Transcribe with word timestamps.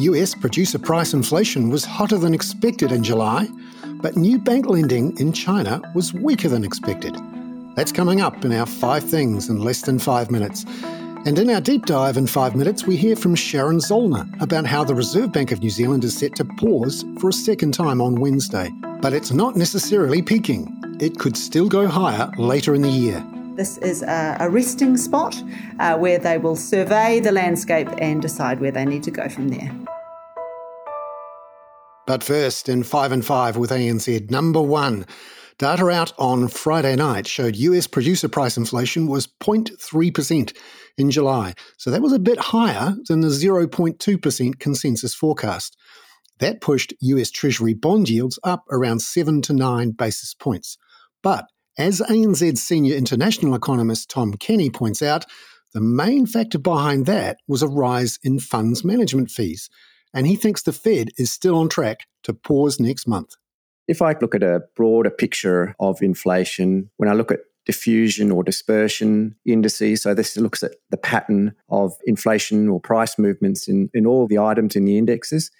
US 0.00 0.32
producer 0.32 0.78
price 0.78 1.12
inflation 1.12 1.70
was 1.70 1.84
hotter 1.84 2.18
than 2.18 2.32
expected 2.32 2.92
in 2.92 3.02
July, 3.02 3.48
but 4.00 4.16
new 4.16 4.38
bank 4.38 4.66
lending 4.66 5.18
in 5.18 5.32
China 5.32 5.82
was 5.92 6.14
weaker 6.14 6.48
than 6.48 6.62
expected. 6.62 7.16
That's 7.74 7.90
coming 7.90 8.20
up 8.20 8.44
in 8.44 8.52
our 8.52 8.66
five 8.66 9.02
things 9.02 9.48
in 9.48 9.58
less 9.58 9.80
than 9.82 9.98
five 9.98 10.30
minutes. 10.30 10.64
And 11.26 11.36
in 11.36 11.50
our 11.50 11.60
deep 11.60 11.84
dive 11.84 12.16
in 12.16 12.28
five 12.28 12.54
minutes, 12.54 12.86
we 12.86 12.96
hear 12.96 13.16
from 13.16 13.34
Sharon 13.34 13.78
Zollner 13.78 14.40
about 14.40 14.66
how 14.66 14.84
the 14.84 14.94
Reserve 14.94 15.32
Bank 15.32 15.50
of 15.50 15.60
New 15.60 15.70
Zealand 15.70 16.04
is 16.04 16.16
set 16.16 16.36
to 16.36 16.44
pause 16.44 17.04
for 17.18 17.30
a 17.30 17.32
second 17.32 17.74
time 17.74 18.00
on 18.00 18.20
Wednesday. 18.20 18.70
But 19.00 19.14
it's 19.14 19.32
not 19.32 19.56
necessarily 19.56 20.22
peaking. 20.22 20.72
It 21.00 21.18
could 21.18 21.36
still 21.36 21.68
go 21.68 21.88
higher 21.88 22.30
later 22.38 22.72
in 22.72 22.82
the 22.82 22.88
year. 22.88 23.26
This 23.56 23.78
is 23.78 24.02
a, 24.02 24.46
resting 24.48 24.96
spot 24.96 25.42
uh, 25.80 25.98
where 25.98 26.20
they 26.20 26.38
will 26.38 26.54
survey 26.54 27.18
the 27.18 27.32
landscape 27.32 27.88
and 27.98 28.22
decide 28.22 28.60
where 28.60 28.70
they 28.70 28.84
need 28.84 29.02
to 29.02 29.10
go 29.10 29.28
from 29.28 29.48
there. 29.48 29.72
But 32.08 32.24
first, 32.24 32.70
in 32.70 32.84
5 32.84 33.12
and 33.12 33.22
5 33.22 33.58
with 33.58 33.68
ANZ, 33.68 34.30
number 34.30 34.62
one. 34.62 35.04
Data 35.58 35.90
out 35.90 36.14
on 36.18 36.48
Friday 36.48 36.96
night 36.96 37.26
showed 37.26 37.54
US 37.54 37.86
producer 37.86 38.30
price 38.30 38.56
inflation 38.56 39.08
was 39.08 39.26
0.3% 39.26 40.56
in 40.96 41.10
July. 41.10 41.52
So 41.76 41.90
that 41.90 42.00
was 42.00 42.14
a 42.14 42.18
bit 42.18 42.38
higher 42.38 42.96
than 43.08 43.20
the 43.20 43.28
0.2% 43.28 44.58
consensus 44.58 45.12
forecast. 45.14 45.76
That 46.38 46.62
pushed 46.62 46.94
US 46.98 47.30
Treasury 47.30 47.74
bond 47.74 48.08
yields 48.08 48.38
up 48.42 48.64
around 48.70 49.00
7 49.00 49.42
to 49.42 49.52
9 49.52 49.90
basis 49.90 50.32
points. 50.32 50.78
But 51.22 51.44
as 51.76 52.00
ANZ 52.00 52.56
senior 52.56 52.96
international 52.96 53.54
economist 53.54 54.08
Tom 54.08 54.32
Kenny 54.32 54.70
points 54.70 55.02
out, 55.02 55.26
the 55.74 55.82
main 55.82 56.24
factor 56.24 56.58
behind 56.58 57.04
that 57.04 57.36
was 57.46 57.60
a 57.60 57.68
rise 57.68 58.18
in 58.22 58.38
funds 58.38 58.82
management 58.82 59.30
fees, 59.30 59.68
and 60.14 60.26
he 60.26 60.36
thinks 60.36 60.62
the 60.62 60.72
Fed 60.72 61.10
is 61.16 61.30
still 61.30 61.56
on 61.56 61.68
track 61.68 62.06
to 62.24 62.32
pause 62.32 62.80
next 62.80 63.06
month. 63.06 63.34
If 63.86 64.02
I 64.02 64.14
look 64.20 64.34
at 64.34 64.42
a 64.42 64.62
broader 64.76 65.10
picture 65.10 65.74
of 65.80 66.02
inflation, 66.02 66.90
when 66.96 67.08
I 67.08 67.14
look 67.14 67.32
at 67.32 67.40
diffusion 67.68 68.30
or 68.30 68.42
dispersion 68.42 69.36
indices. 69.44 70.02
So 70.02 70.14
this 70.14 70.38
looks 70.38 70.62
at 70.62 70.76
the 70.88 70.96
pattern 70.96 71.54
of 71.68 71.92
inflation 72.06 72.66
or 72.66 72.80
price 72.80 73.18
movements 73.18 73.68
in, 73.68 73.90
in 73.92 74.06
all 74.06 74.26
the 74.26 74.38
items 74.38 74.74
in 74.74 74.86
the 74.86 74.96
indexes. 74.96 75.50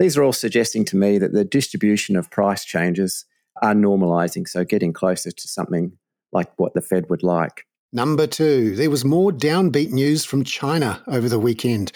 These 0.00 0.16
are 0.16 0.24
all 0.24 0.32
suggesting 0.32 0.84
to 0.86 0.96
me 0.96 1.18
that 1.18 1.32
the 1.32 1.44
distribution 1.44 2.16
of 2.16 2.28
price 2.32 2.64
changes 2.64 3.26
are 3.62 3.74
normalizing, 3.74 4.48
so 4.48 4.64
getting 4.64 4.92
closer 4.92 5.30
to 5.30 5.48
something 5.48 5.92
like 6.32 6.50
what 6.56 6.74
the 6.74 6.80
Fed 6.80 7.08
would 7.08 7.22
like. 7.22 7.64
Number 7.92 8.26
two, 8.26 8.74
there 8.74 8.90
was 8.90 9.04
more 9.04 9.30
downbeat 9.30 9.90
news 9.90 10.24
from 10.24 10.42
China 10.42 11.00
over 11.06 11.28
the 11.28 11.38
weekend. 11.38 11.92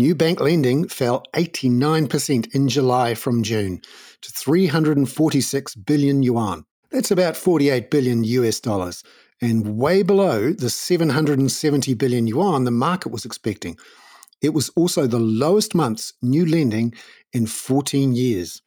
New 0.00 0.14
bank 0.14 0.40
lending 0.40 0.88
fell 0.88 1.24
89% 1.34 2.54
in 2.54 2.70
July 2.70 3.14
from 3.14 3.42
June 3.42 3.82
to 4.22 4.32
346 4.32 5.74
billion 5.74 6.22
yuan. 6.22 6.64
That's 6.90 7.10
about 7.10 7.36
48 7.36 7.90
billion 7.90 8.24
US 8.24 8.60
dollars, 8.60 9.04
and 9.42 9.76
way 9.76 10.02
below 10.02 10.54
the 10.54 10.70
770 10.70 11.92
billion 11.92 12.26
yuan 12.26 12.64
the 12.64 12.70
market 12.70 13.12
was 13.12 13.26
expecting. 13.26 13.76
It 14.40 14.54
was 14.54 14.70
also 14.70 15.06
the 15.06 15.18
lowest 15.18 15.74
month's 15.74 16.14
new 16.22 16.46
lending 16.46 16.94
in 17.34 17.44
14 17.44 18.14
years. 18.14 18.62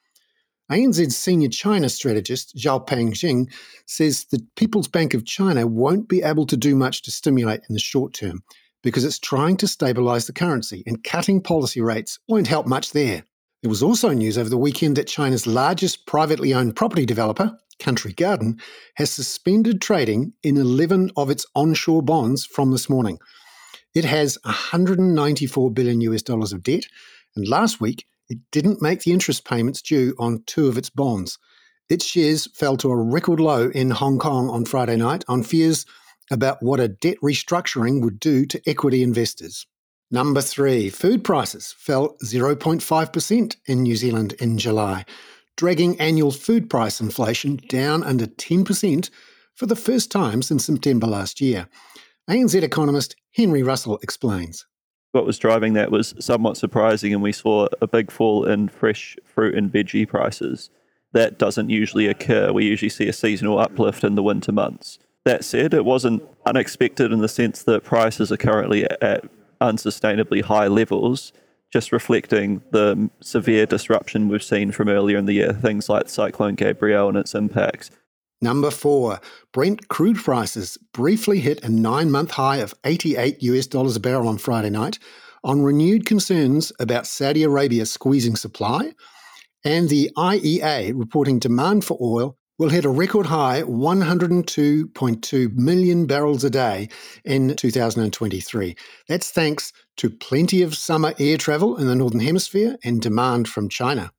ANZ's 0.71 1.17
senior 1.17 1.49
China 1.49 1.89
strategist, 1.89 2.55
Xiaopeng 2.55 3.13
Jing, 3.13 3.49
says 3.87 4.25
the 4.25 4.45
People's 4.55 4.87
Bank 4.87 5.15
of 5.15 5.25
China 5.25 5.65
won't 5.65 6.07
be 6.07 6.21
able 6.21 6.45
to 6.45 6.55
do 6.55 6.75
much 6.75 7.01
to 7.01 7.09
stimulate 7.09 7.61
in 7.67 7.73
the 7.73 7.79
short 7.79 8.13
term 8.13 8.43
because 8.83 9.05
it's 9.05 9.17
trying 9.17 9.57
to 9.57 9.65
stabilise 9.65 10.27
the 10.27 10.33
currency 10.33 10.83
and 10.85 11.03
cutting 11.03 11.41
policy 11.41 11.81
rates 11.81 12.19
won't 12.27 12.47
help 12.47 12.67
much 12.67 12.91
there. 12.91 13.23
There 13.63 13.69
was 13.69 13.81
also 13.81 14.09
news 14.09 14.37
over 14.37 14.49
the 14.49 14.57
weekend 14.57 14.97
that 14.97 15.07
China's 15.07 15.47
largest 15.47 16.05
privately 16.05 16.53
owned 16.53 16.75
property 16.75 17.05
developer, 17.05 17.57
Country 17.79 18.11
Garden, 18.11 18.59
has 18.95 19.09
suspended 19.09 19.81
trading 19.81 20.33
in 20.43 20.57
11 20.57 21.11
of 21.15 21.29
its 21.29 21.45
onshore 21.55 22.03
bonds 22.03 22.45
from 22.45 22.71
this 22.71 22.89
morning. 22.89 23.19
It 23.95 24.03
has 24.03 24.37
194 24.43 25.71
billion 25.71 26.01
US 26.01 26.21
dollars 26.21 26.51
of 26.51 26.61
debt, 26.61 26.83
and 27.35 27.47
last 27.47 27.79
week 27.79 28.05
it 28.27 28.39
didn't 28.51 28.81
make 28.81 29.03
the 29.03 29.13
interest 29.13 29.45
payments 29.45 29.81
due 29.81 30.13
on 30.19 30.43
two 30.45 30.67
of 30.67 30.77
its 30.77 30.89
bonds. 30.89 31.39
Its 31.89 32.05
shares 32.05 32.47
fell 32.53 32.75
to 32.77 32.89
a 32.89 33.01
record 33.01 33.39
low 33.39 33.69
in 33.69 33.91
Hong 33.91 34.19
Kong 34.19 34.49
on 34.49 34.65
Friday 34.65 34.97
night 34.97 35.23
on 35.27 35.41
fears 35.43 35.85
about 36.31 36.61
what 36.61 36.79
a 36.79 36.87
debt 36.87 37.17
restructuring 37.23 38.01
would 38.01 38.19
do 38.19 38.45
to 38.45 38.61
equity 38.67 39.03
investors. 39.03 39.65
Number 40.11 40.41
three, 40.41 40.89
food 40.89 41.23
prices 41.23 41.73
fell 41.77 42.15
0.5% 42.23 43.55
in 43.65 43.81
New 43.81 43.95
Zealand 43.95 44.33
in 44.33 44.57
July, 44.57 45.05
dragging 45.57 45.99
annual 45.99 46.31
food 46.31 46.69
price 46.69 47.01
inflation 47.01 47.59
down 47.67 48.03
under 48.03 48.27
10% 48.27 49.09
for 49.55 49.65
the 49.65 49.75
first 49.75 50.11
time 50.11 50.41
since 50.41 50.65
September 50.65 51.07
last 51.07 51.41
year. 51.41 51.67
ANZ 52.29 52.61
economist 52.61 53.15
Henry 53.35 53.63
Russell 53.63 53.99
explains. 54.03 54.65
What 55.13 55.25
was 55.25 55.37
driving 55.37 55.73
that 55.73 55.91
was 55.91 56.15
somewhat 56.19 56.57
surprising, 56.57 57.13
and 57.13 57.21
we 57.21 57.31
saw 57.31 57.67
a 57.81 57.87
big 57.87 58.11
fall 58.11 58.45
in 58.45 58.67
fresh 58.67 59.15
fruit 59.25 59.55
and 59.55 59.71
veggie 59.71 60.07
prices. 60.07 60.69
That 61.11 61.37
doesn't 61.37 61.69
usually 61.69 62.07
occur. 62.07 62.51
We 62.51 62.65
usually 62.65 62.89
see 62.89 63.07
a 63.07 63.13
seasonal 63.13 63.59
uplift 63.59 64.03
in 64.03 64.15
the 64.15 64.23
winter 64.23 64.51
months. 64.51 64.97
That 65.25 65.45
said, 65.45 65.73
it 65.73 65.85
wasn't 65.85 66.23
unexpected 66.45 67.11
in 67.11 67.19
the 67.19 67.29
sense 67.29 67.63
that 67.63 67.83
prices 67.83 68.31
are 68.31 68.37
currently 68.37 68.85
at 69.01 69.23
unsustainably 69.61 70.41
high 70.41 70.67
levels 70.67 71.31
just 71.73 71.91
reflecting 71.91 72.61
the 72.69 73.09
severe 73.19 73.65
disruption 73.65 74.29
we've 74.29 74.43
seen 74.43 74.71
from 74.71 74.87
earlier 74.87 75.17
in 75.17 75.25
the 75.25 75.33
year, 75.33 75.53
things 75.53 75.89
like 75.89 76.07
Cyclone 76.07 76.53
Gabrielle 76.53 77.09
and 77.09 77.17
its 77.17 77.33
impacts. 77.33 77.89
Number 78.43 78.69
four, 78.69 79.19
Brent 79.53 79.87
crude 79.87 80.17
prices 80.17 80.77
briefly 80.93 81.39
hit 81.39 81.63
a 81.63 81.69
nine 81.69 82.11
month 82.11 82.29
high 82.29 82.57
of 82.57 82.75
88 82.83 83.41
US 83.41 83.65
dollars 83.65 83.95
a 83.95 83.99
barrel 83.99 84.27
on 84.27 84.37
Friday 84.37 84.69
night 84.69 84.99
on 85.43 85.63
renewed 85.63 86.05
concerns 86.05 86.71
about 86.79 87.07
Saudi 87.07 87.41
Arabia 87.41 87.87
squeezing 87.87 88.35
supply 88.35 88.93
and 89.65 89.89
the 89.89 90.11
IEA 90.15 90.91
reporting 90.95 91.39
demand 91.39 91.83
for 91.83 91.97
oil 91.99 92.37
will 92.63 92.69
hit 92.69 92.85
a 92.85 92.89
record 92.89 93.25
high 93.25 93.61
102.2 93.63 95.53
million 95.53 96.05
barrels 96.05 96.45
a 96.45 96.49
day 96.49 96.87
in 97.25 97.53
2023. 97.57 98.77
That's 99.09 99.31
thanks 99.31 99.73
to 99.97 100.09
plenty 100.09 100.61
of 100.61 100.73
summer 100.73 101.13
air 101.19 101.35
travel 101.35 101.75
in 101.75 101.87
the 101.87 101.95
Northern 101.95 102.21
Hemisphere 102.21 102.77
and 102.81 103.01
demand 103.01 103.49
from 103.49 103.67
China. 103.67 104.13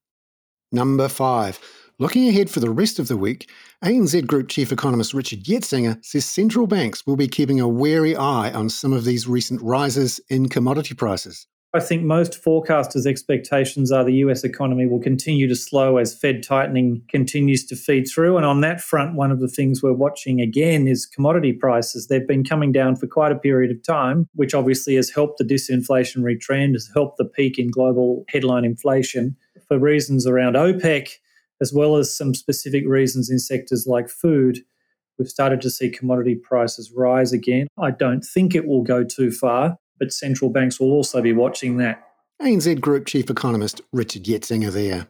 Number 0.71 1.09
five. 1.09 1.59
Looking 1.99 2.29
ahead 2.29 2.51
for 2.51 2.61
the 2.61 2.69
rest 2.69 2.99
of 2.99 3.09
the 3.09 3.17
week, 3.17 3.49
ANZ 3.83 4.27
Group 4.27 4.51
Chief 4.51 4.71
Economist 4.71 5.15
Richard 5.15 5.45
Yetsenga 5.45 6.05
says 6.05 6.27
central 6.27 6.67
banks 6.67 7.07
will 7.07 7.17
be 7.17 7.29
keeping 7.29 7.61
a 7.61 7.69
wary 7.69 8.15
eye 8.15 8.53
on 8.53 8.69
some 8.69 8.93
of 8.93 9.07
these 9.07 9.27
recent 9.27 9.63
rises 9.63 10.21
in 10.29 10.51
commodity 10.51 10.93
prices. 10.93 11.47
I 11.75 11.81
think 11.81 12.05
most 12.05 12.41
forecasters' 12.41 13.05
expectations 13.05 13.91
are 13.91 14.05
the 14.05 14.23
US 14.27 14.45
economy 14.45 14.87
will 14.87 15.01
continue 15.01 15.49
to 15.49 15.57
slow 15.57 15.97
as 15.97 16.15
Fed 16.15 16.45
tightening 16.45 17.03
continues 17.09 17.67
to 17.67 17.75
feed 17.75 18.05
through. 18.05 18.37
And 18.37 18.47
on 18.47 18.61
that 18.61 18.81
front, 18.81 19.17
one 19.17 19.33
of 19.33 19.41
the 19.41 19.49
things 19.49 19.83
we're 19.83 19.93
watching 19.93 20.41
again 20.41 20.87
is 20.87 21.05
commodity 21.05 21.53
prices. 21.53 22.07
They've 22.07 22.29
been 22.29 22.45
coming 22.45 22.71
down 22.71 22.95
for 22.95 23.09
quite 23.09 23.33
a 23.33 23.39
period 23.39 23.73
of 23.73 23.83
time, 23.83 24.29
which 24.35 24.55
obviously 24.55 24.95
has 24.95 25.11
helped 25.11 25.39
the 25.39 25.45
disinflationary 25.45 26.41
trend, 26.41 26.77
has 26.77 26.89
helped 26.95 27.17
the 27.17 27.25
peak 27.25 27.59
in 27.59 27.73
global 27.73 28.25
headline 28.29 28.65
inflation 28.65 29.35
for 29.67 29.77
reasons 29.77 30.29
around 30.29 30.55
OPEC, 30.55 31.09
as 31.61 31.73
well 31.73 31.97
as 31.97 32.17
some 32.17 32.35
specific 32.37 32.85
reasons 32.87 33.29
in 33.29 33.41
sectors 33.41 33.85
like 33.85 34.09
food. 34.09 34.61
We've 35.19 35.27
started 35.27 35.61
to 35.63 35.71
see 35.71 35.91
commodity 35.91 36.37
prices 36.37 36.93
rise 36.95 37.33
again. 37.33 37.67
I 37.77 37.91
don't 37.91 38.23
think 38.23 38.55
it 38.55 38.65
will 38.65 38.83
go 38.85 39.03
too 39.03 39.33
far 39.33 39.77
but 39.99 40.13
central 40.13 40.51
banks 40.51 40.81
will 40.81 40.93
also 40.93 41.23
be 41.23 41.33
watching 41.33 41.77
that. 41.79 42.03
ANZ 42.43 42.81
Group 42.81 43.07
Chief 43.07 43.31
Economist 43.31 43.81
Richard 43.93 44.25
Yetsenga 44.25 44.71
there. 44.73 45.07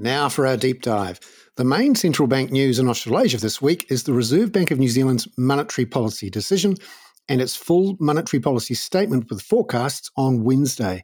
Now 0.00 0.28
for 0.28 0.46
our 0.46 0.56
deep 0.56 0.82
dive. 0.82 1.20
The 1.56 1.64
main 1.64 1.94
central 1.94 2.26
bank 2.26 2.50
news 2.50 2.78
in 2.78 2.88
Australasia 2.88 3.36
this 3.36 3.60
week 3.60 3.86
is 3.90 4.04
the 4.04 4.12
Reserve 4.12 4.50
Bank 4.50 4.70
of 4.70 4.78
New 4.78 4.88
Zealand's 4.88 5.28
monetary 5.36 5.84
policy 5.84 6.30
decision 6.30 6.76
and 7.28 7.40
its 7.40 7.54
full 7.54 7.96
monetary 8.00 8.40
policy 8.40 8.74
statement 8.74 9.28
with 9.30 9.42
forecasts 9.42 10.10
on 10.16 10.42
Wednesday. 10.42 11.02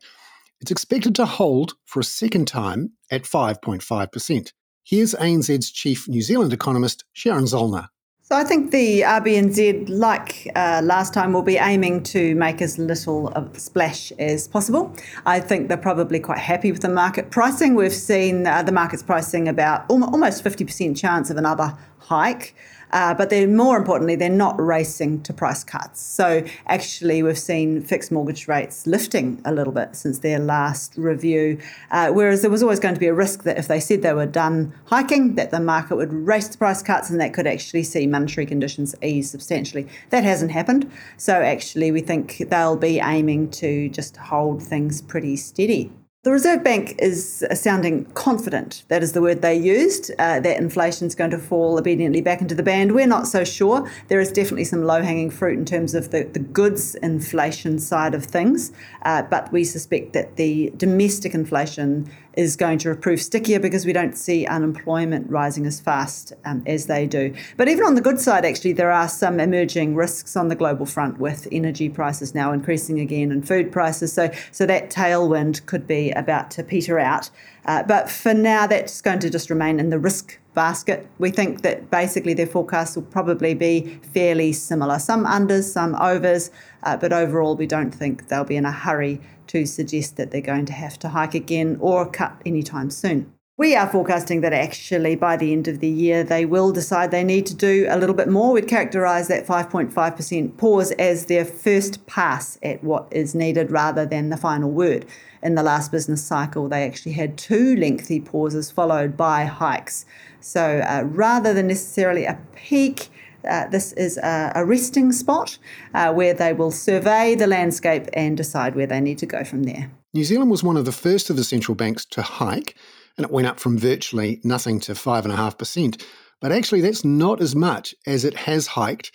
It's 0.61 0.70
expected 0.70 1.14
to 1.17 1.26
hold 1.26 1.75
for 1.85 2.00
a 2.00 2.05
second 2.05 2.49
time 2.49 2.93
at 3.11 3.25
5.5%. 3.25 4.53
Here's 4.82 5.14
ANZ's 5.14 5.70
chief 5.70 6.08
New 6.08 6.23
Zealand 6.23 6.53
economist, 6.53 7.05
Sharon 7.12 7.44
Zollner. 7.44 7.88
So 8.28 8.34
I 8.34 8.43
think 8.43 8.73
the 8.73 9.02
RBNZ, 9.02 9.88
like 9.88 10.50
uh, 10.56 10.81
last 10.82 11.14
time, 11.14 11.32
will 11.32 11.44
be 11.44 11.58
aiming 11.58 12.02
to 12.14 12.34
make 12.34 12.61
as 12.61 12.76
little 12.76 13.28
of 13.28 13.55
a 13.55 13.61
splash 13.61 14.11
as 14.19 14.49
possible. 14.49 14.93
I 15.25 15.38
think 15.38 15.69
they're 15.69 15.76
probably 15.76 16.19
quite 16.19 16.38
happy 16.38 16.73
with 16.73 16.82
the 16.82 16.88
market 16.88 17.31
pricing. 17.31 17.76
We've 17.76 17.93
seen 17.93 18.44
uh, 18.44 18.64
the 18.64 18.73
market's 18.73 19.05
pricing 19.05 19.46
about 19.46 19.88
almost 19.88 20.43
50% 20.43 20.99
chance 20.99 21.31
of 21.31 21.37
another 21.37 21.78
hike. 21.99 22.56
Uh, 22.92 23.14
but 23.14 23.30
they're 23.30 23.48
more 23.48 23.76
importantly, 23.76 24.16
they're 24.16 24.28
not 24.28 24.58
racing 24.60 25.22
to 25.22 25.32
price 25.32 25.64
cuts. 25.64 26.00
So 26.00 26.44
actually, 26.66 27.22
we've 27.22 27.38
seen 27.38 27.82
fixed 27.82 28.12
mortgage 28.12 28.48
rates 28.48 28.86
lifting 28.86 29.40
a 29.44 29.52
little 29.52 29.72
bit 29.72 29.96
since 29.96 30.20
their 30.20 30.38
last 30.38 30.96
review. 30.96 31.58
Uh, 31.90 32.10
whereas 32.10 32.42
there 32.42 32.50
was 32.50 32.62
always 32.62 32.80
going 32.80 32.94
to 32.94 33.00
be 33.00 33.06
a 33.06 33.14
risk 33.14 33.42
that 33.42 33.58
if 33.58 33.68
they 33.68 33.80
said 33.80 34.02
they 34.02 34.12
were 34.12 34.26
done 34.26 34.72
hiking, 34.86 35.34
that 35.34 35.50
the 35.50 35.60
market 35.60 35.96
would 35.96 36.12
race 36.12 36.48
to 36.48 36.58
price 36.58 36.82
cuts, 36.82 37.10
and 37.10 37.20
that 37.20 37.34
could 37.34 37.46
actually 37.46 37.82
see 37.82 38.06
monetary 38.06 38.46
conditions 38.46 38.94
ease 39.02 39.30
substantially. 39.30 39.86
That 40.10 40.24
hasn't 40.24 40.50
happened. 40.50 40.90
So 41.16 41.32
actually, 41.32 41.90
we 41.90 42.00
think 42.00 42.44
they'll 42.50 42.76
be 42.76 43.00
aiming 43.00 43.50
to 43.52 43.88
just 43.88 44.16
hold 44.16 44.62
things 44.62 45.02
pretty 45.02 45.36
steady. 45.36 45.90
The 46.26 46.32
Reserve 46.32 46.64
Bank 46.64 46.96
is 46.99 47.46
sounding 47.55 48.06
confident, 48.14 48.82
that 48.88 49.00
is 49.00 49.12
the 49.12 49.23
word 49.23 49.43
they 49.43 49.55
used, 49.55 50.11
uh, 50.19 50.40
that 50.40 50.58
inflation 50.58 51.06
is 51.06 51.14
going 51.14 51.31
to 51.31 51.38
fall 51.38 51.78
obediently 51.78 52.20
back 52.20 52.40
into 52.40 52.52
the 52.52 52.64
band. 52.64 52.96
We're 52.96 53.06
not 53.06 53.28
so 53.28 53.44
sure. 53.44 53.88
There 54.08 54.19
is 54.19 54.32
definitely 54.32 54.64
some 54.64 54.82
low 54.82 55.02
hanging 55.02 55.31
fruit 55.31 55.56
in 55.56 55.64
terms 55.64 55.94
of 55.94 56.11
the, 56.11 56.25
the 56.25 56.40
goods 56.40 56.96
inflation 56.96 57.78
side 57.78 58.12
of 58.12 58.25
things, 58.25 58.73
uh, 59.02 59.23
but 59.23 59.52
we 59.52 59.62
suspect 59.62 60.14
that 60.14 60.34
the 60.34 60.73
domestic 60.76 61.32
inflation 61.32 62.11
is 62.37 62.55
going 62.55 62.79
to 62.79 62.94
prove 62.94 63.20
stickier 63.20 63.58
because 63.58 63.87
we 63.87 63.93
don't 63.93 64.17
see 64.17 64.46
unemployment 64.46 65.29
rising 65.31 65.67
as 65.67 65.81
fast 65.81 66.32
um, 66.44 66.62
as 66.67 66.87
they 66.87 67.06
do. 67.06 67.34
But 67.56 67.69
even 67.69 67.84
on 67.84 67.94
the 67.94 68.00
good 68.00 68.20
side, 68.20 68.44
actually, 68.44 68.75
there 68.75 68.93
are 68.93 69.08
some 69.08 69.40
emerging 69.40 69.94
risks 69.94 70.37
on 70.37 70.49
the 70.49 70.55
global 70.55 70.87
front 70.87 71.19
with 71.19 71.49
energy 71.50 71.88
prices 71.88 72.34
now 72.34 72.52
increasing 72.52 73.00
again 73.00 73.32
and 73.32 73.46
food 73.46 73.72
prices. 73.72 74.12
So, 74.12 74.31
so 74.52 74.67
that 74.67 74.90
tailwind 74.90 75.64
could 75.67 75.87
be 75.87 76.11
about 76.16 76.50
to 76.52 76.62
peter 76.62 76.98
out. 76.98 77.30
Uh, 77.64 77.82
but 77.82 78.10
for 78.10 78.34
now, 78.34 78.66
that's 78.66 79.00
going 79.00 79.18
to 79.20 79.30
just 79.30 79.50
remain 79.50 79.78
in 79.80 79.90
the 79.90 79.98
risk 79.98 80.38
basket. 80.54 81.06
We 81.18 81.30
think 81.30 81.62
that 81.62 81.90
basically 81.90 82.34
their 82.34 82.46
forecasts 82.46 82.96
will 82.96 83.02
probably 83.04 83.54
be 83.54 84.00
fairly 84.12 84.52
similar 84.52 84.98
some 84.98 85.24
unders, 85.26 85.64
some 85.64 85.94
overs, 85.96 86.50
uh, 86.82 86.96
but 86.96 87.12
overall, 87.12 87.56
we 87.56 87.66
don't 87.66 87.90
think 87.90 88.28
they'll 88.28 88.44
be 88.44 88.56
in 88.56 88.64
a 88.64 88.72
hurry 88.72 89.20
to 89.48 89.66
suggest 89.66 90.16
that 90.16 90.30
they're 90.30 90.40
going 90.40 90.66
to 90.66 90.72
have 90.72 90.98
to 90.98 91.10
hike 91.10 91.34
again 91.34 91.76
or 91.80 92.08
cut 92.10 92.40
anytime 92.44 92.90
soon. 92.90 93.32
We 93.58 93.75
are 93.75 93.88
forecasting 93.88 94.43
that 94.43 94.53
actually 94.53 95.17
by 95.17 95.38
the 95.38 95.50
end 95.50 95.67
of 95.67 95.81
the 95.81 95.88
year 95.88 96.23
they 96.23 96.44
will 96.44 96.73
decide 96.73 97.11
they 97.11 97.25
need 97.25 97.47
to 97.47 97.55
do 97.55 97.87
a 97.88 97.97
little 97.97 98.14
bit 98.14 98.29
more. 98.29 98.53
We'd 98.53 98.67
characterise 98.67 99.29
that 99.29 99.47
5.5% 99.47 100.58
pause 100.58 100.91
as 100.93 101.25
their 101.25 101.47
first 101.47 102.06
pass 102.06 102.58
at 102.62 102.85
what 102.85 103.08
is 103.11 103.35
needed 103.35 103.70
rather 103.70 104.05
than 104.05 104.29
the 104.29 104.37
final 104.37 104.70
word. 104.70 105.06
In 105.43 105.55
the 105.55 105.62
last 105.62 105.91
business 105.91 106.23
cycle, 106.23 106.69
they 106.69 106.85
actually 106.85 107.12
had 107.12 107.38
two 107.38 107.75
lengthy 107.76 108.20
pauses 108.20 108.70
followed 108.70 109.17
by 109.17 109.47
hikes. 109.47 110.05
So 110.38 110.81
uh, 110.87 111.05
rather 111.06 111.55
than 111.55 111.69
necessarily 111.69 112.26
a 112.26 112.38
peak, 112.55 113.08
uh, 113.49 113.69
this 113.69 113.93
is 113.93 114.19
a, 114.19 114.53
a 114.55 114.67
resting 114.67 115.12
spot 115.12 115.56
uh, 115.94 116.12
where 116.12 116.35
they 116.35 116.53
will 116.53 116.73
survey 116.73 117.35
the 117.35 117.47
landscape 117.47 118.05
and 118.12 118.37
decide 118.37 118.75
where 118.75 118.87
they 118.87 119.00
need 119.00 119.17
to 119.17 119.26
go 119.26 119.44
from 119.44 119.62
there. 119.62 119.91
New 120.12 120.25
Zealand 120.25 120.50
was 120.50 120.62
one 120.62 120.76
of 120.76 120.85
the 120.85 120.93
first 120.93 121.31
of 121.31 121.37
the 121.37 121.44
central 121.44 121.75
banks 121.75 122.05
to 122.06 122.20
hike, 122.20 122.76
and 123.16 123.24
it 123.24 123.32
went 123.32 123.46
up 123.46 123.58
from 123.58 123.78
virtually 123.78 124.40
nothing 124.44 124.80
to 124.80 124.92
5.5%. 124.92 126.02
But 126.40 126.52
actually, 126.52 126.82
that's 126.82 127.04
not 127.04 127.40
as 127.40 127.54
much 127.54 127.94
as 128.06 128.24
it 128.24 128.34
has 128.34 128.66
hiked 128.66 129.10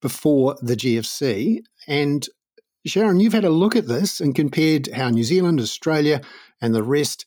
before 0.00 0.56
the 0.62 0.76
GFC. 0.76 1.58
And 1.88 2.26
Sharon, 2.86 3.20
you've 3.20 3.32
had 3.32 3.44
a 3.44 3.50
look 3.50 3.76
at 3.76 3.88
this 3.88 4.20
and 4.20 4.34
compared 4.34 4.88
how 4.92 5.10
New 5.10 5.24
Zealand, 5.24 5.60
Australia, 5.60 6.20
and 6.60 6.74
the 6.74 6.82
rest, 6.82 7.24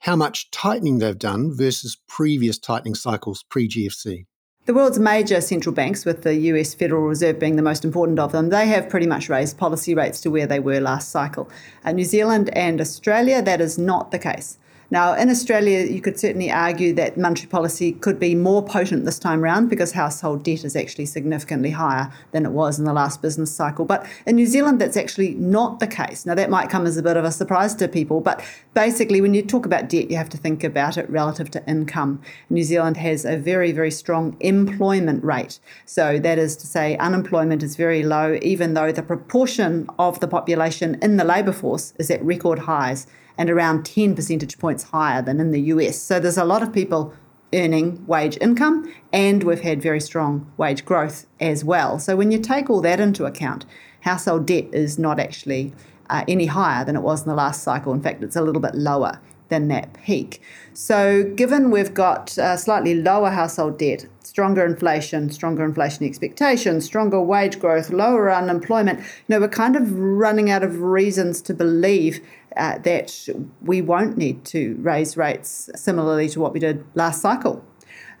how 0.00 0.16
much 0.16 0.50
tightening 0.50 0.98
they've 0.98 1.18
done 1.18 1.56
versus 1.56 1.96
previous 2.08 2.58
tightening 2.58 2.94
cycles 2.94 3.44
pre 3.48 3.68
GFC. 3.68 4.26
The 4.66 4.74
world's 4.74 4.98
major 4.98 5.40
central 5.40 5.72
banks, 5.72 6.04
with 6.04 6.24
the 6.24 6.34
US 6.34 6.74
Federal 6.74 7.02
Reserve 7.02 7.38
being 7.38 7.54
the 7.54 7.62
most 7.62 7.84
important 7.84 8.18
of 8.18 8.32
them, 8.32 8.48
they 8.48 8.66
have 8.66 8.88
pretty 8.88 9.06
much 9.06 9.28
raised 9.28 9.56
policy 9.56 9.94
rates 9.94 10.20
to 10.22 10.30
where 10.30 10.46
they 10.48 10.58
were 10.58 10.80
last 10.80 11.10
cycle. 11.10 11.48
Uh, 11.84 11.92
New 11.92 12.04
Zealand 12.04 12.50
and 12.52 12.80
Australia, 12.80 13.40
that 13.40 13.60
is 13.60 13.78
not 13.78 14.10
the 14.10 14.18
case. 14.18 14.58
Now, 14.90 15.14
in 15.14 15.30
Australia, 15.30 15.84
you 15.84 16.00
could 16.00 16.18
certainly 16.18 16.50
argue 16.50 16.92
that 16.94 17.18
monetary 17.18 17.48
policy 17.48 17.92
could 17.92 18.20
be 18.20 18.36
more 18.36 18.64
potent 18.64 19.04
this 19.04 19.18
time 19.18 19.40
round 19.40 19.68
because 19.68 19.92
household 19.92 20.44
debt 20.44 20.64
is 20.64 20.76
actually 20.76 21.06
significantly 21.06 21.70
higher 21.70 22.12
than 22.30 22.46
it 22.46 22.52
was 22.52 22.78
in 22.78 22.84
the 22.84 22.92
last 22.92 23.20
business 23.20 23.52
cycle. 23.52 23.84
But 23.84 24.06
in 24.26 24.36
New 24.36 24.46
Zealand, 24.46 24.80
that's 24.80 24.96
actually 24.96 25.34
not 25.34 25.80
the 25.80 25.88
case. 25.88 26.24
Now, 26.24 26.36
that 26.36 26.50
might 26.50 26.70
come 26.70 26.86
as 26.86 26.96
a 26.96 27.02
bit 27.02 27.16
of 27.16 27.24
a 27.24 27.32
surprise 27.32 27.74
to 27.76 27.88
people, 27.88 28.20
but 28.20 28.44
basically, 28.74 29.20
when 29.20 29.34
you 29.34 29.42
talk 29.42 29.66
about 29.66 29.88
debt, 29.88 30.08
you 30.08 30.16
have 30.16 30.28
to 30.30 30.36
think 30.36 30.62
about 30.62 30.96
it 30.96 31.10
relative 31.10 31.50
to 31.52 31.68
income. 31.68 32.22
New 32.48 32.62
Zealand 32.62 32.96
has 32.98 33.24
a 33.24 33.36
very, 33.36 33.72
very 33.72 33.90
strong 33.90 34.36
employment 34.38 35.24
rate. 35.24 35.58
So, 35.84 36.20
that 36.20 36.38
is 36.38 36.56
to 36.58 36.66
say, 36.66 36.96
unemployment 36.98 37.64
is 37.64 37.74
very 37.74 38.04
low, 38.04 38.38
even 38.40 38.74
though 38.74 38.92
the 38.92 39.02
proportion 39.02 39.88
of 39.98 40.20
the 40.20 40.28
population 40.28 40.96
in 41.02 41.16
the 41.16 41.24
labour 41.24 41.52
force 41.52 41.92
is 41.98 42.08
at 42.08 42.24
record 42.24 42.60
highs 42.60 43.08
and 43.38 43.50
around 43.50 43.84
10 43.84 44.14
percentage 44.14 44.58
points 44.58 44.84
higher 44.84 45.22
than 45.22 45.40
in 45.40 45.50
the 45.50 45.60
US. 45.62 45.98
So 45.98 46.20
there's 46.20 46.38
a 46.38 46.44
lot 46.44 46.62
of 46.62 46.72
people 46.72 47.12
earning 47.52 48.04
wage 48.06 48.36
income, 48.40 48.92
and 49.12 49.42
we've 49.44 49.60
had 49.60 49.80
very 49.80 50.00
strong 50.00 50.50
wage 50.56 50.84
growth 50.84 51.26
as 51.40 51.64
well. 51.64 51.98
So 51.98 52.16
when 52.16 52.30
you 52.30 52.38
take 52.38 52.68
all 52.68 52.80
that 52.82 53.00
into 53.00 53.24
account, 53.24 53.64
household 54.00 54.46
debt 54.46 54.66
is 54.72 54.98
not 54.98 55.18
actually 55.18 55.72
uh, 56.10 56.24
any 56.28 56.46
higher 56.46 56.84
than 56.84 56.96
it 56.96 57.02
was 57.02 57.22
in 57.22 57.28
the 57.28 57.34
last 57.34 57.62
cycle. 57.62 57.92
In 57.92 58.02
fact, 58.02 58.22
it's 58.22 58.36
a 58.36 58.42
little 58.42 58.60
bit 58.60 58.74
lower 58.74 59.20
than 59.48 59.68
that 59.68 59.94
peak. 59.94 60.42
So, 60.74 61.24
given 61.34 61.70
we've 61.70 61.94
got 61.94 62.30
slightly 62.30 62.94
lower 62.94 63.30
household 63.30 63.78
debt, 63.78 64.06
stronger 64.22 64.64
inflation, 64.64 65.30
stronger 65.30 65.64
inflation 65.64 66.04
expectations, 66.04 66.84
stronger 66.84 67.20
wage 67.20 67.58
growth, 67.58 67.90
lower 67.90 68.30
unemployment, 68.30 68.98
you 68.98 69.04
know, 69.28 69.40
we're 69.40 69.48
kind 69.48 69.76
of 69.76 69.98
running 69.98 70.50
out 70.50 70.62
of 70.62 70.80
reasons 70.80 71.40
to 71.42 71.54
believe 71.54 72.20
uh, 72.56 72.78
that 72.78 73.28
we 73.62 73.80
won't 73.80 74.16
need 74.16 74.44
to 74.44 74.74
raise 74.80 75.16
rates 75.16 75.70
similarly 75.74 76.28
to 76.28 76.40
what 76.40 76.52
we 76.52 76.60
did 76.60 76.84
last 76.94 77.22
cycle. 77.22 77.64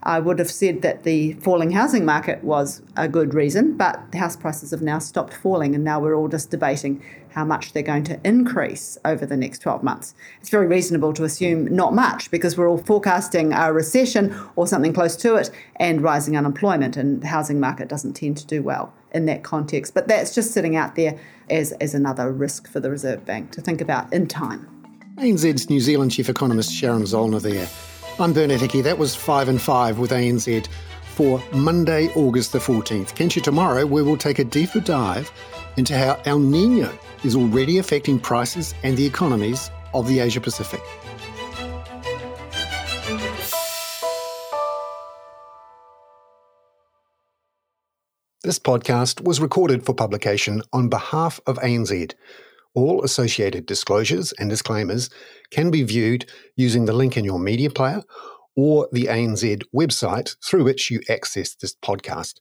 I 0.06 0.20
would 0.20 0.38
have 0.38 0.50
said 0.52 0.82
that 0.82 1.02
the 1.02 1.32
falling 1.32 1.72
housing 1.72 2.04
market 2.04 2.44
was 2.44 2.80
a 2.96 3.08
good 3.08 3.34
reason, 3.34 3.76
but 3.76 4.00
the 4.12 4.18
house 4.18 4.36
prices 4.36 4.70
have 4.70 4.80
now 4.80 5.00
stopped 5.00 5.34
falling, 5.34 5.74
and 5.74 5.82
now 5.82 5.98
we're 5.98 6.14
all 6.14 6.28
just 6.28 6.48
debating 6.48 7.02
how 7.30 7.44
much 7.44 7.72
they're 7.72 7.82
going 7.82 8.04
to 8.04 8.20
increase 8.22 8.96
over 9.04 9.26
the 9.26 9.36
next 9.36 9.58
12 9.62 9.82
months. 9.82 10.14
It's 10.40 10.48
very 10.48 10.68
reasonable 10.68 11.12
to 11.14 11.24
assume 11.24 11.66
not 11.74 11.92
much 11.92 12.30
because 12.30 12.56
we're 12.56 12.68
all 12.68 12.78
forecasting 12.78 13.52
a 13.52 13.72
recession 13.72 14.32
or 14.54 14.68
something 14.68 14.92
close 14.92 15.16
to 15.16 15.34
it 15.34 15.50
and 15.74 16.00
rising 16.00 16.36
unemployment, 16.36 16.96
and 16.96 17.20
the 17.20 17.26
housing 17.26 17.58
market 17.58 17.88
doesn't 17.88 18.12
tend 18.12 18.36
to 18.36 18.46
do 18.46 18.62
well 18.62 18.94
in 19.10 19.26
that 19.26 19.42
context. 19.42 19.92
But 19.92 20.06
that's 20.06 20.32
just 20.32 20.52
sitting 20.52 20.76
out 20.76 20.94
there 20.94 21.18
as, 21.50 21.72
as 21.72 21.94
another 21.94 22.30
risk 22.30 22.68
for 22.68 22.78
the 22.78 22.90
Reserve 22.90 23.26
Bank 23.26 23.50
to 23.52 23.60
think 23.60 23.80
about 23.80 24.12
in 24.12 24.28
time. 24.28 24.68
ANZ's 25.18 25.68
New 25.68 25.80
Zealand 25.80 26.12
chief 26.12 26.28
economist 26.28 26.72
Sharon 26.72 27.02
Zollner 27.02 27.42
there. 27.42 27.68
I'm 28.18 28.32
Bernard 28.32 28.62
Hickey. 28.62 28.80
That 28.80 28.96
was 28.96 29.14
5 29.14 29.50
and 29.50 29.60
5 29.60 29.98
with 29.98 30.10
ANZ 30.10 30.68
for 31.02 31.42
Monday, 31.52 32.08
August 32.14 32.52
the 32.52 32.58
14th. 32.58 33.14
Catch 33.14 33.36
you 33.36 33.42
tomorrow 33.42 33.84
where 33.84 34.04
we'll 34.04 34.16
take 34.16 34.38
a 34.38 34.44
deeper 34.44 34.80
dive 34.80 35.30
into 35.76 35.94
how 35.94 36.18
El 36.24 36.38
Nino 36.38 36.98
is 37.24 37.36
already 37.36 37.76
affecting 37.76 38.18
prices 38.18 38.74
and 38.82 38.96
the 38.96 39.04
economies 39.04 39.70
of 39.92 40.08
the 40.08 40.20
Asia 40.20 40.40
Pacific. 40.40 40.80
This 48.42 48.58
podcast 48.58 49.20
was 49.24 49.40
recorded 49.40 49.84
for 49.84 49.92
publication 49.92 50.62
on 50.72 50.88
behalf 50.88 51.38
of 51.46 51.58
ANZ. 51.58 52.14
All 52.76 53.02
associated 53.02 53.64
disclosures 53.64 54.34
and 54.34 54.50
disclaimers 54.50 55.08
can 55.50 55.70
be 55.70 55.82
viewed 55.82 56.30
using 56.56 56.84
the 56.84 56.92
link 56.92 57.16
in 57.16 57.24
your 57.24 57.38
media 57.38 57.70
player 57.70 58.02
or 58.54 58.86
the 58.92 59.06
ANZ 59.06 59.62
website 59.74 60.36
through 60.44 60.64
which 60.64 60.90
you 60.90 61.00
access 61.08 61.54
this 61.54 61.74
podcast. 61.74 62.34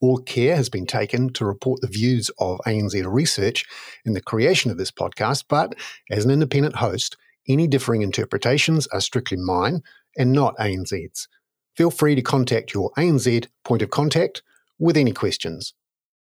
All 0.00 0.18
care 0.18 0.56
has 0.56 0.68
been 0.68 0.86
taken 0.86 1.32
to 1.34 1.44
report 1.44 1.82
the 1.82 1.86
views 1.86 2.32
of 2.40 2.58
ANZ 2.66 3.00
Research 3.06 3.64
in 4.04 4.12
the 4.12 4.20
creation 4.20 4.72
of 4.72 4.76
this 4.76 4.90
podcast, 4.90 5.44
but 5.48 5.76
as 6.10 6.24
an 6.24 6.32
independent 6.32 6.74
host, 6.74 7.16
any 7.48 7.68
differing 7.68 8.02
interpretations 8.02 8.88
are 8.88 9.00
strictly 9.00 9.36
mine 9.36 9.82
and 10.18 10.32
not 10.32 10.56
ANZ's. 10.56 11.28
Feel 11.76 11.92
free 11.92 12.16
to 12.16 12.22
contact 12.22 12.74
your 12.74 12.90
ANZ 12.98 13.46
point 13.64 13.82
of 13.82 13.90
contact 13.90 14.42
with 14.80 14.96
any 14.96 15.12
questions. 15.12 15.74